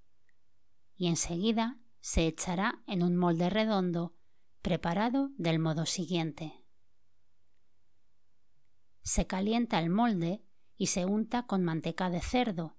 y 0.96 1.08
enseguida 1.08 1.78
se 2.00 2.26
echará 2.26 2.82
en 2.86 3.02
un 3.02 3.16
molde 3.16 3.50
redondo 3.50 4.14
preparado 4.60 5.30
del 5.36 5.58
modo 5.58 5.86
siguiente. 5.86 6.62
Se 9.02 9.26
calienta 9.26 9.80
el 9.80 9.90
molde 9.90 10.44
y 10.76 10.86
se 10.86 11.04
unta 11.04 11.46
con 11.46 11.64
manteca 11.64 12.10
de 12.10 12.20
cerdo. 12.20 12.76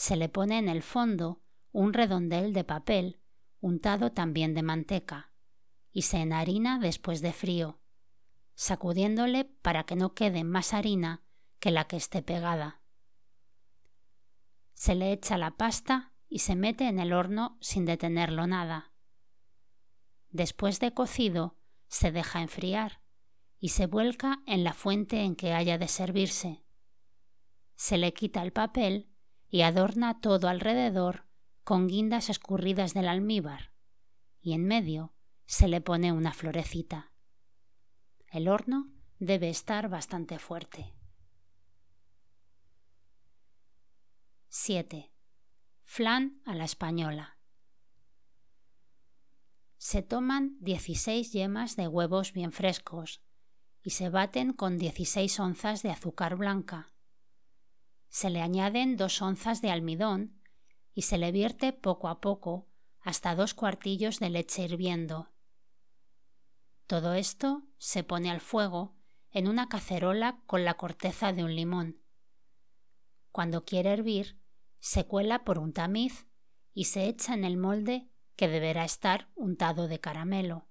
Se 0.00 0.16
le 0.16 0.30
pone 0.30 0.56
en 0.56 0.70
el 0.70 0.82
fondo 0.82 1.42
un 1.72 1.92
redondel 1.92 2.54
de 2.54 2.64
papel 2.64 3.20
untado 3.60 4.12
también 4.12 4.54
de 4.54 4.62
manteca 4.62 5.34
y 5.92 6.02
se 6.02 6.16
enharina 6.16 6.78
después 6.78 7.20
de 7.20 7.34
frío, 7.34 7.82
sacudiéndole 8.54 9.44
para 9.44 9.84
que 9.84 9.96
no 9.96 10.14
quede 10.14 10.42
más 10.42 10.72
harina 10.72 11.22
que 11.58 11.70
la 11.70 11.86
que 11.86 11.98
esté 11.98 12.22
pegada. 12.22 12.80
Se 14.72 14.94
le 14.94 15.12
echa 15.12 15.36
la 15.36 15.58
pasta 15.58 16.14
y 16.30 16.38
se 16.38 16.56
mete 16.56 16.88
en 16.88 16.98
el 16.98 17.12
horno 17.12 17.58
sin 17.60 17.84
detenerlo 17.84 18.46
nada. 18.46 18.94
Después 20.30 20.80
de 20.80 20.94
cocido, 20.94 21.58
se 21.88 22.10
deja 22.10 22.40
enfriar 22.40 23.02
y 23.58 23.68
se 23.68 23.84
vuelca 23.84 24.42
en 24.46 24.64
la 24.64 24.72
fuente 24.72 25.24
en 25.24 25.36
que 25.36 25.52
haya 25.52 25.76
de 25.76 25.88
servirse. 25.88 26.64
Se 27.74 27.98
le 27.98 28.14
quita 28.14 28.42
el 28.42 28.54
papel 28.54 29.09
y 29.50 29.62
adorna 29.62 30.20
todo 30.20 30.48
alrededor 30.48 31.26
con 31.64 31.88
guindas 31.88 32.30
escurridas 32.30 32.94
del 32.94 33.08
almíbar, 33.08 33.72
y 34.40 34.54
en 34.54 34.64
medio 34.64 35.12
se 35.46 35.68
le 35.68 35.80
pone 35.80 36.12
una 36.12 36.32
florecita. 36.32 37.12
El 38.28 38.48
horno 38.48 38.88
debe 39.18 39.50
estar 39.50 39.88
bastante 39.88 40.38
fuerte. 40.38 40.94
7. 44.48 45.12
Flan 45.82 46.40
a 46.44 46.54
la 46.54 46.64
española. 46.64 47.38
Se 49.78 50.02
toman 50.02 50.56
16 50.60 51.32
yemas 51.32 51.74
de 51.74 51.88
huevos 51.88 52.32
bien 52.32 52.52
frescos 52.52 53.20
y 53.82 53.90
se 53.90 54.10
baten 54.10 54.52
con 54.52 54.78
16 54.78 55.40
onzas 55.40 55.82
de 55.82 55.90
azúcar 55.90 56.36
blanca. 56.36 56.89
Se 58.10 58.28
le 58.28 58.42
añaden 58.42 58.96
dos 58.96 59.22
onzas 59.22 59.62
de 59.62 59.70
almidón 59.70 60.42
y 60.94 61.02
se 61.02 61.16
le 61.16 61.30
vierte 61.32 61.72
poco 61.72 62.08
a 62.08 62.20
poco 62.20 62.68
hasta 63.00 63.34
dos 63.34 63.54
cuartillos 63.54 64.18
de 64.18 64.30
leche 64.30 64.64
hirviendo. 64.64 65.30
Todo 66.86 67.14
esto 67.14 67.62
se 67.78 68.02
pone 68.02 68.30
al 68.30 68.40
fuego 68.40 68.96
en 69.30 69.46
una 69.46 69.68
cacerola 69.68 70.42
con 70.46 70.64
la 70.64 70.74
corteza 70.74 71.32
de 71.32 71.44
un 71.44 71.54
limón. 71.54 72.02
Cuando 73.30 73.64
quiere 73.64 73.92
hervir, 73.92 74.40
se 74.80 75.06
cuela 75.06 75.44
por 75.44 75.60
un 75.60 75.72
tamiz 75.72 76.26
y 76.74 76.86
se 76.86 77.06
echa 77.06 77.32
en 77.32 77.44
el 77.44 77.56
molde 77.56 78.10
que 78.34 78.48
deberá 78.48 78.84
estar 78.84 79.30
untado 79.36 79.86
de 79.86 80.00
caramelo. 80.00 80.66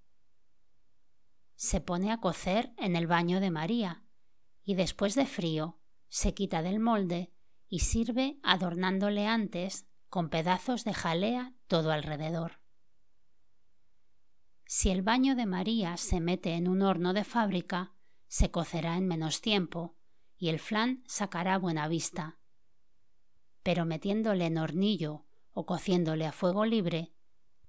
Se 1.56 1.80
pone 1.80 2.12
a 2.12 2.18
cocer 2.18 2.74
en 2.78 2.98
el 2.98 3.08
baño 3.08 3.40
de 3.40 3.50
María 3.50 4.04
y 4.64 4.76
después 4.76 5.16
de 5.16 5.26
frío 5.26 5.79
se 6.10 6.34
quita 6.34 6.62
del 6.62 6.80
molde 6.80 7.32
y 7.68 7.80
sirve 7.80 8.40
adornándole 8.44 9.28
antes 9.28 9.88
con 10.10 10.30
pedazos 10.30 10.84
de 10.84 10.94
jalea 10.94 11.54
todo 11.68 11.92
alrededor. 11.92 12.60
Si 14.66 14.90
el 14.90 15.02
baño 15.02 15.36
de 15.36 15.46
María 15.46 15.98
se 15.98 16.20
mete 16.20 16.54
en 16.54 16.68
un 16.68 16.82
horno 16.82 17.14
de 17.14 17.24
fábrica, 17.24 17.94
se 18.28 18.52
cocerá 18.52 18.98
en 18.98 19.08
menos 19.08 19.42
tiempo 19.42 19.96
y 20.38 20.50
el 20.50 20.60
flan 20.60 21.04
sacará 21.08 21.58
buena 21.58 21.88
vista. 21.88 22.38
Pero 23.64 23.86
metiéndole 23.86 24.46
en 24.46 24.58
hornillo 24.58 25.26
o 25.54 25.66
cociéndole 25.66 26.26
a 26.26 26.32
fuego 26.32 26.66
libre, 26.66 27.14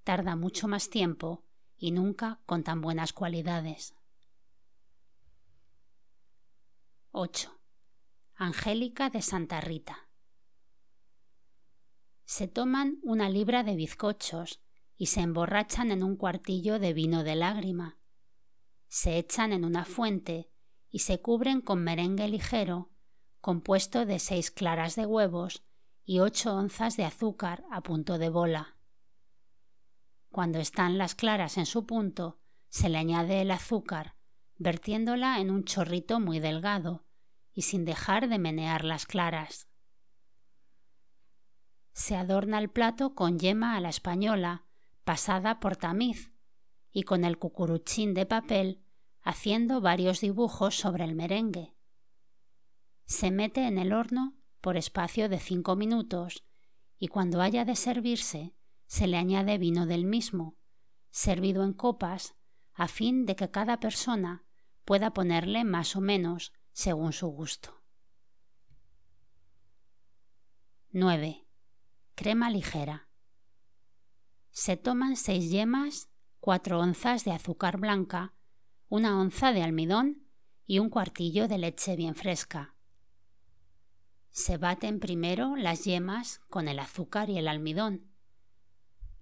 tarda 0.05 0.37
mucho 0.37 0.69
más 0.69 0.89
tiempo 0.89 1.45
y 1.77 1.91
nunca 1.91 2.41
con 2.47 2.63
tan 2.63 2.81
buenas 2.81 3.13
cualidades. 3.13 3.95
8. 7.13 7.60
Angélica 8.43 9.11
de 9.11 9.21
Santa 9.21 9.61
Rita 9.61 10.09
se 12.25 12.49
toman 12.49 12.99
una 13.03 13.29
libra 13.29 13.65
de 13.65 13.77
bizcochos 13.77 14.63
y 14.97 15.09
se 15.09 15.21
emborrachan 15.21 15.91
en 15.91 16.03
un 16.03 16.17
cuartillo 16.17 16.79
de 16.79 16.95
vino 16.95 17.23
de 17.23 17.35
lágrima. 17.35 17.99
Se 18.89 19.19
echan 19.19 19.53
en 19.53 19.67
una 19.67 19.85
fuente 19.85 20.51
y 20.89 21.01
se 21.01 21.21
cubren 21.21 21.61
con 21.61 21.85
merengue 21.85 22.29
ligero, 22.29 22.91
compuesto 23.43 24.07
de 24.07 24.19
seis 24.19 24.51
claras 24.51 24.97
de 24.97 25.05
huevos 25.05 25.63
y 26.07 26.21
ocho 26.21 26.55
onzas 26.55 26.97
de 26.97 27.05
azúcar 27.05 27.65
a 27.71 27.83
punto 27.83 28.17
de 28.17 28.31
bola. 28.31 28.79
Cuando 30.31 30.61
están 30.61 30.97
las 30.97 31.15
claras 31.15 31.59
en 31.59 31.67
su 31.67 31.85
punto, 31.85 32.41
se 32.71 32.89
le 32.89 32.97
añade 32.97 33.43
el 33.43 33.51
azúcar, 33.51 34.17
vertiéndola 34.57 35.41
en 35.41 35.51
un 35.51 35.65
chorrito 35.65 36.21
muy 36.21 36.41
delgado 36.41 37.05
y 37.53 37.63
sin 37.63 37.85
dejar 37.85 38.29
de 38.29 38.39
menear 38.39 38.85
las 38.85 39.07
claras. 39.07 39.69
Se 41.93 42.17
adorna 42.17 42.59
el 42.59 42.71
plato 42.71 43.15
con 43.15 43.39
yema 43.39 43.77
a 43.77 43.81
la 43.81 43.89
española, 43.89 44.65
pasada 45.05 45.61
por 45.61 45.77
tamiz, 45.77 46.33
y 46.93 47.03
con 47.03 47.25
el 47.25 47.39
cucuruchín 47.39 48.15
de 48.15 48.27
papel, 48.27 48.83
haciendo 49.23 49.81
varios 49.81 50.21
dibujos 50.21 50.75
sobre 50.77 51.05
el 51.05 51.15
merengue. 51.15 51.75
Se 53.05 53.31
mete 53.31 53.67
en 53.67 53.79
el 53.79 53.93
horno 53.93 54.35
por 54.61 54.77
espacio 54.77 55.29
de 55.29 55.39
cinco 55.39 55.77
minutos 55.77 56.45
y 56.99 57.09
cuando 57.09 57.41
haya 57.41 57.65
de 57.65 57.77
servirse 57.77 58.55
se 58.87 59.07
le 59.07 59.17
añade 59.17 59.59
vino 59.59 59.87
del 59.87 60.05
mismo, 60.05 60.57
servido 61.11 61.65
en 61.65 61.73
copas, 61.73 62.37
a 62.75 62.89
fin 62.89 63.27
de 63.27 63.37
que 63.37 63.51
cada 63.51 63.81
persona 63.81 64.45
pueda 64.85 65.13
ponerle 65.13 65.65
más 65.65 65.97
o 65.97 66.01
menos 66.01 66.53
según 66.81 67.13
su 67.13 67.29
gusto. 67.29 67.79
9 70.93 71.47
crema 72.15 72.49
ligera. 72.49 73.11
Se 74.51 74.79
toman 74.79 75.17
seis 75.17 75.51
yemas, 75.51 76.09
cuatro 76.41 76.81
onzas 76.81 77.27
de 77.27 77.33
azúcar 77.33 77.79
blanca, 77.79 78.33
una 78.89 79.21
onza 79.21 79.53
de 79.53 79.63
almidón 79.63 80.27
y 80.67 80.79
un 80.79 80.89
cuartillo 80.89 81.49
de 81.49 81.59
leche 81.59 81.97
bien 81.97 82.15
fresca. 82.15 82.75
Se 84.31 84.57
baten 84.57 85.01
primero 85.01 85.57
las 85.57 85.85
yemas 85.85 86.41
con 86.49 86.67
el 86.67 86.79
azúcar 86.79 87.29
y 87.29 87.37
el 87.37 87.49
almidón. 87.49 88.11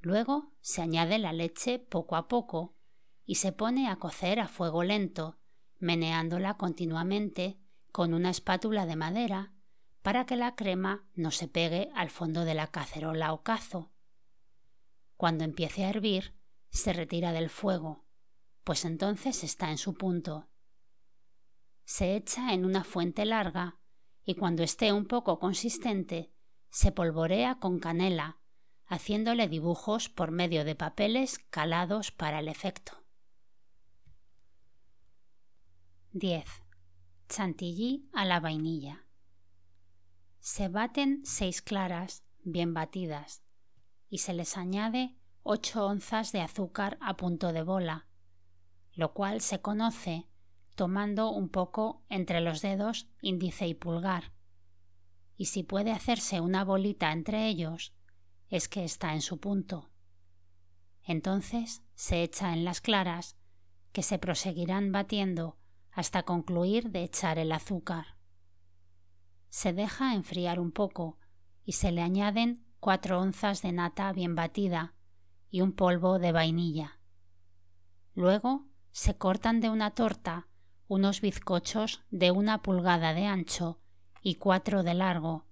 Luego 0.00 0.52
se 0.60 0.80
añade 0.80 1.18
la 1.18 1.32
leche 1.32 1.80
poco 1.80 2.14
a 2.14 2.28
poco 2.28 2.76
y 3.24 3.34
se 3.34 3.50
pone 3.50 3.88
a 3.88 3.96
cocer 3.96 4.38
a 4.38 4.46
fuego 4.46 4.84
lento, 4.84 5.40
meneándola 5.78 6.56
continuamente 6.56 7.58
con 7.92 8.14
una 8.14 8.30
espátula 8.30 8.86
de 8.86 8.96
madera 8.96 9.52
para 10.02 10.26
que 10.26 10.36
la 10.36 10.54
crema 10.54 11.06
no 11.14 11.30
se 11.30 11.48
pegue 11.48 11.90
al 11.94 12.10
fondo 12.10 12.44
de 12.44 12.54
la 12.54 12.68
cacerola 12.68 13.32
o 13.32 13.42
cazo. 13.42 13.90
Cuando 15.16 15.44
empiece 15.44 15.84
a 15.84 15.90
hervir, 15.90 16.34
se 16.70 16.92
retira 16.92 17.32
del 17.32 17.50
fuego, 17.50 18.04
pues 18.64 18.84
entonces 18.84 19.42
está 19.44 19.70
en 19.70 19.78
su 19.78 19.94
punto. 19.94 20.48
Se 21.84 22.16
echa 22.16 22.52
en 22.52 22.64
una 22.64 22.84
fuente 22.84 23.24
larga 23.24 23.78
y 24.24 24.34
cuando 24.34 24.62
esté 24.62 24.92
un 24.92 25.06
poco 25.06 25.38
consistente, 25.38 26.32
se 26.70 26.92
polvorea 26.92 27.58
con 27.58 27.78
canela, 27.78 28.38
haciéndole 28.86 29.48
dibujos 29.48 30.08
por 30.08 30.30
medio 30.30 30.64
de 30.64 30.74
papeles 30.74 31.38
calados 31.50 32.12
para 32.12 32.40
el 32.40 32.48
efecto. 32.48 32.97
10. 36.12 36.42
Chantilly 37.28 38.08
a 38.14 38.24
la 38.24 38.40
vainilla. 38.40 39.04
Se 40.40 40.68
baten 40.68 41.20
seis 41.24 41.60
claras 41.60 42.24
bien 42.42 42.72
batidas 42.72 43.42
y 44.08 44.18
se 44.18 44.32
les 44.32 44.56
añade 44.56 45.18
ocho 45.42 45.84
onzas 45.84 46.32
de 46.32 46.40
azúcar 46.40 46.96
a 47.02 47.18
punto 47.18 47.52
de 47.52 47.62
bola, 47.62 48.06
lo 48.94 49.12
cual 49.12 49.42
se 49.42 49.60
conoce 49.60 50.26
tomando 50.76 51.30
un 51.30 51.50
poco 51.50 52.02
entre 52.08 52.40
los 52.40 52.62
dedos 52.62 53.06
índice 53.20 53.68
y 53.68 53.74
pulgar. 53.74 54.32
Y 55.36 55.44
si 55.44 55.62
puede 55.62 55.92
hacerse 55.92 56.40
una 56.40 56.64
bolita 56.64 57.12
entre 57.12 57.48
ellos, 57.48 57.92
es 58.48 58.66
que 58.70 58.82
está 58.82 59.12
en 59.12 59.20
su 59.20 59.40
punto. 59.40 59.90
Entonces 61.02 61.82
se 61.94 62.22
echa 62.22 62.54
en 62.54 62.64
las 62.64 62.80
claras, 62.80 63.36
que 63.92 64.02
se 64.02 64.18
proseguirán 64.18 64.90
batiendo 64.90 65.57
hasta 65.98 66.22
concluir 66.22 66.90
de 66.90 67.02
echar 67.02 67.38
el 67.38 67.52
azúcar 67.52 68.18
se 69.50 69.72
deja 69.72 70.14
enfriar 70.14 70.60
un 70.60 70.72
poco 70.72 71.18
y 71.64 71.72
se 71.72 71.92
le 71.92 72.02
añaden 72.02 72.64
cuatro 72.80 73.20
onzas 73.20 73.62
de 73.62 73.72
nata 73.72 74.12
bien 74.12 74.34
batida 74.34 74.94
y 75.50 75.62
un 75.62 75.72
polvo 75.72 76.18
de 76.18 76.32
vainilla. 76.32 77.00
Luego 78.14 78.66
se 78.90 79.16
cortan 79.16 79.60
de 79.60 79.70
una 79.70 79.92
torta 79.92 80.48
unos 80.86 81.20
bizcochos 81.20 82.02
de 82.10 82.30
una 82.30 82.62
pulgada 82.62 83.12
de 83.12 83.26
ancho 83.26 83.78
y 84.22 84.36
cuatro 84.36 84.82
de 84.82 84.94
largo. 84.94 85.46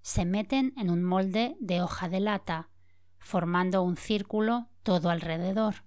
Se 0.00 0.24
meten 0.24 0.72
en 0.78 0.88
un 0.88 1.04
molde 1.04 1.56
de 1.60 1.82
hoja 1.82 2.08
de 2.08 2.20
lata, 2.20 2.70
formando 3.18 3.82
un 3.82 3.98
círculo 3.98 4.68
todo 4.82 5.10
alrededor, 5.10 5.84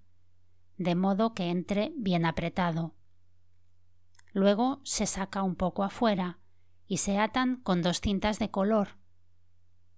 de 0.78 0.94
modo 0.94 1.34
que 1.34 1.50
entre 1.50 1.94
bien 1.96 2.26
apretado. 2.26 2.94
Luego 4.34 4.82
se 4.84 5.06
saca 5.06 5.44
un 5.44 5.56
poco 5.56 5.84
afuera 5.84 6.40
y 6.88 6.98
se 6.98 7.20
atan 7.20 7.58
con 7.58 7.84
dos 7.84 8.02
cintas 8.02 8.40
de 8.40 8.50
color. 8.50 8.98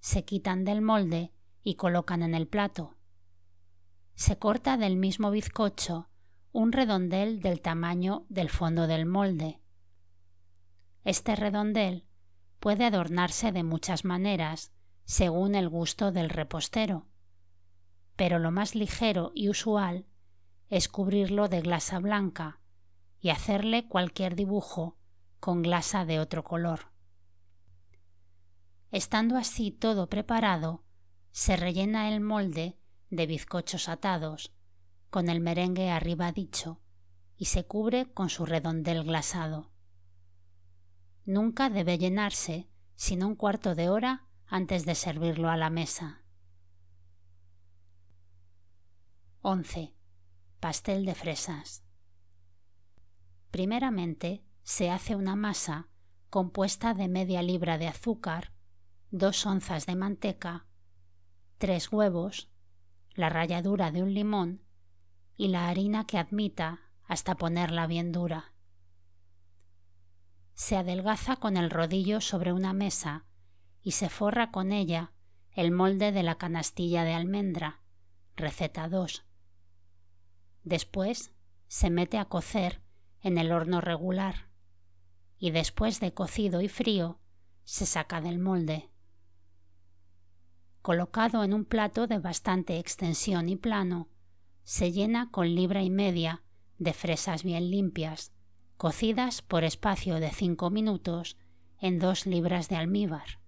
Se 0.01 0.25
quitan 0.25 0.65
del 0.65 0.81
molde 0.81 1.31
y 1.63 1.75
colocan 1.75 2.21
en 2.21 2.35
el 2.35 2.47
plato. 2.47 2.95
Se 4.13 4.37
corta 4.37 4.77
del 4.77 4.97
mismo 4.97 5.31
bizcocho 5.31 6.09
un 6.51 6.71
redondel 6.71 7.41
del 7.41 7.61
tamaño 7.61 8.25
del 8.29 8.49
fondo 8.49 8.87
del 8.87 9.05
molde. 9.05 9.61
Este 11.03 11.35
redondel 11.35 12.05
puede 12.59 12.85
adornarse 12.85 13.51
de 13.51 13.63
muchas 13.63 14.05
maneras 14.05 14.71
según 15.05 15.55
el 15.55 15.69
gusto 15.69 16.11
del 16.11 16.29
repostero, 16.29 17.07
pero 18.15 18.39
lo 18.39 18.51
más 18.51 18.75
ligero 18.75 19.31
y 19.35 19.49
usual 19.49 20.07
es 20.69 20.87
cubrirlo 20.87 21.47
de 21.47 21.61
glasa 21.61 21.99
blanca 21.99 22.59
y 23.25 23.31
hacerle 23.31 23.87
cualquier 23.87 24.35
dibujo 24.35 24.99
con 25.39 25.63
glasa 25.63 26.05
de 26.05 26.19
otro 26.19 26.43
color. 26.43 26.91
Estando 28.91 29.35
así 29.35 29.71
todo 29.71 30.09
preparado, 30.09 30.83
se 31.31 31.57
rellena 31.57 32.13
el 32.13 32.21
molde 32.21 32.77
de 33.09 33.25
bizcochos 33.25 33.89
atados, 33.89 34.53
con 35.09 35.27
el 35.27 35.39
merengue 35.39 35.89
arriba 35.89 36.31
dicho, 36.31 36.83
y 37.35 37.45
se 37.45 37.65
cubre 37.65 38.13
con 38.13 38.29
su 38.29 38.45
redondel 38.45 39.03
glasado. 39.03 39.71
Nunca 41.25 41.71
debe 41.71 41.97
llenarse 41.97 42.69
sino 42.93 43.25
un 43.25 43.35
cuarto 43.35 43.73
de 43.73 43.89
hora 43.89 44.27
antes 44.45 44.85
de 44.85 44.93
servirlo 44.93 45.49
a 45.49 45.57
la 45.57 45.71
mesa. 45.71 46.23
11. 49.41 49.95
Pastel 50.59 51.05
de 51.05 51.15
fresas. 51.15 51.84
Primeramente 53.55 54.43
se 54.63 54.91
hace 54.91 55.15
una 55.15 55.37
masa 55.37 55.87
compuesta 56.29 56.93
de 56.93 57.07
media 57.07 57.41
libra 57.41 57.77
de 57.77 57.87
azúcar, 57.87 58.51
dos 59.11 59.45
onzas 59.45 59.85
de 59.85 59.95
manteca, 59.95 60.65
tres 61.57 61.89
huevos, 61.89 62.49
la 63.13 63.29
ralladura 63.29 63.91
de 63.91 64.03
un 64.03 64.13
limón 64.13 64.61
y 65.37 65.47
la 65.47 65.69
harina 65.69 66.05
que 66.05 66.17
admita 66.17 66.81
hasta 67.05 67.35
ponerla 67.35 67.87
bien 67.87 68.11
dura. 68.11 68.53
Se 70.53 70.75
adelgaza 70.75 71.37
con 71.37 71.55
el 71.55 71.69
rodillo 71.69 72.19
sobre 72.19 72.51
una 72.51 72.73
mesa 72.73 73.25
y 73.81 73.91
se 73.91 74.09
forra 74.09 74.51
con 74.51 74.73
ella 74.73 75.13
el 75.53 75.71
molde 75.71 76.11
de 76.11 76.23
la 76.23 76.35
canastilla 76.35 77.05
de 77.05 77.13
almendra, 77.13 77.79
receta 78.35 78.89
2. 78.89 79.23
Después 80.65 81.31
se 81.69 81.89
mete 81.89 82.17
a 82.17 82.25
cocer 82.25 82.83
en 83.25 83.39
el 83.39 83.51
horno 83.51 83.81
regular 83.81 84.49
y 85.39 85.49
después 85.49 85.99
de 85.99 86.13
cocido 86.13 86.61
y 86.61 86.67
frío 86.67 87.19
se 87.63 87.87
saca 87.87 88.21
del 88.21 88.37
molde. 88.37 88.91
Colocado 90.83 91.43
en 91.43 91.51
un 91.55 91.65
plato 91.65 92.05
de 92.05 92.19
bastante 92.19 92.77
extensión 92.77 93.49
y 93.49 93.55
plano, 93.55 94.09
se 94.63 94.91
llena 94.91 95.31
con 95.31 95.55
libra 95.55 95.81
y 95.81 95.89
media 95.89 96.43
de 96.77 96.93
fresas 96.93 97.43
bien 97.43 97.71
limpias, 97.71 98.31
cocidas 98.77 99.41
por 99.41 99.63
espacio 99.63 100.19
de 100.19 100.29
cinco 100.29 100.69
minutos 100.69 101.35
en 101.79 101.97
dos 101.97 102.27
libras 102.27 102.69
de 102.69 102.75
almíbar. 102.75 103.39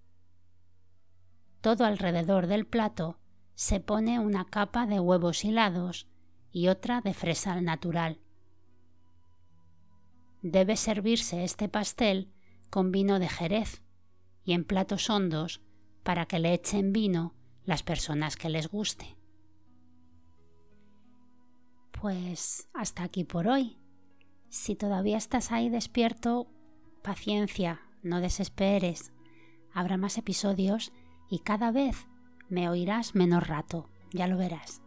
Todo 1.60 1.84
alrededor 1.84 2.48
del 2.48 2.66
plato 2.66 3.20
se 3.54 3.78
pone 3.78 4.18
una 4.18 4.44
capa 4.44 4.86
de 4.86 4.98
huevos 4.98 5.44
hilados 5.44 6.08
y 6.50 6.66
otra 6.66 7.00
de 7.00 7.14
fresa 7.14 7.60
natural. 7.60 8.18
Debe 10.42 10.76
servirse 10.76 11.44
este 11.44 11.68
pastel 11.68 12.32
con 12.70 12.92
vino 12.92 13.18
de 13.18 13.28
Jerez 13.28 13.82
y 14.44 14.52
en 14.52 14.64
platos 14.64 15.10
hondos 15.10 15.60
para 16.02 16.26
que 16.26 16.38
le 16.38 16.54
echen 16.54 16.92
vino 16.92 17.34
las 17.64 17.82
personas 17.82 18.36
que 18.36 18.48
les 18.48 18.68
guste. 18.68 19.16
Pues 22.00 22.68
hasta 22.72 23.02
aquí 23.02 23.24
por 23.24 23.48
hoy. 23.48 23.78
Si 24.48 24.76
todavía 24.76 25.18
estás 25.18 25.52
ahí 25.52 25.68
despierto, 25.68 26.48
paciencia, 27.02 27.82
no 28.02 28.20
desesperes. 28.20 29.12
Habrá 29.72 29.96
más 29.96 30.16
episodios 30.16 30.92
y 31.28 31.40
cada 31.40 31.72
vez 31.72 32.06
me 32.48 32.68
oirás 32.68 33.14
menos 33.14 33.46
rato, 33.46 33.90
ya 34.12 34.26
lo 34.28 34.38
verás. 34.38 34.80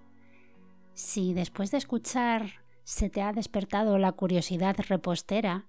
Si 0.93 1.33
después 1.33 1.71
de 1.71 1.77
escuchar 1.77 2.60
se 2.83 3.09
te 3.09 3.21
ha 3.21 3.33
despertado 3.33 3.97
la 3.97 4.11
curiosidad 4.11 4.75
repostera, 4.87 5.67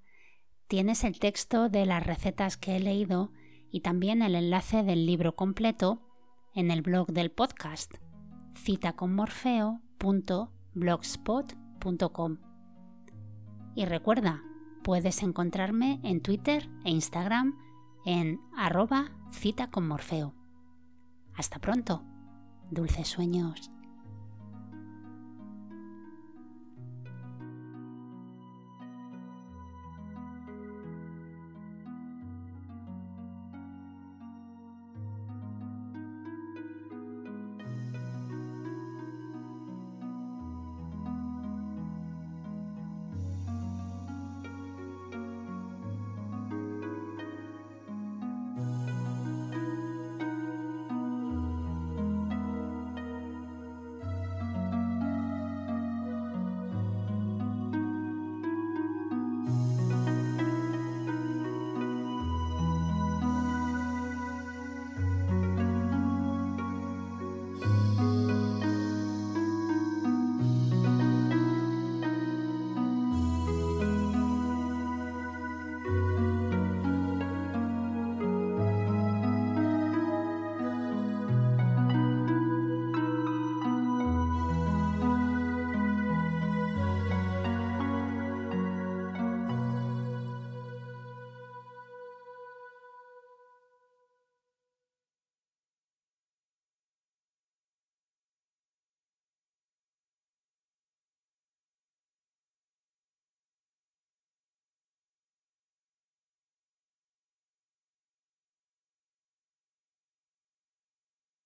tienes 0.69 1.05
el 1.05 1.19
texto 1.19 1.69
de 1.69 1.87
las 1.87 2.07
recetas 2.07 2.57
que 2.57 2.77
he 2.77 2.81
leído 2.81 3.33
y 3.71 3.81
también 3.81 4.23
el 4.23 4.35
enlace 4.35 4.83
del 4.83 5.07
libro 5.07 5.35
completo 5.35 6.03
en 6.55 6.71
el 6.71 6.83
blog 6.83 7.13
del 7.13 7.31
podcast 7.31 7.95
citaconmorfeo.com 8.57 9.83
blogspot.com. 10.75 12.39
Y 13.75 13.85
recuerda, 13.85 14.43
puedes 14.83 15.23
encontrarme 15.23 16.01
en 16.03 16.21
Twitter 16.21 16.69
e 16.85 16.91
Instagram 16.91 17.57
en 18.05 18.41
arroba 18.57 19.13
cita 19.31 19.71
con 19.71 19.87
Morfeo. 19.87 20.35
Hasta 21.35 21.59
pronto. 21.59 22.05
Dulces 22.71 23.09
sueños. 23.09 23.71